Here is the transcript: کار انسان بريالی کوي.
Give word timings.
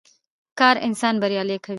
کار 0.59 0.75
انسان 0.87 1.15
بريالی 1.21 1.57
کوي. 1.63 1.69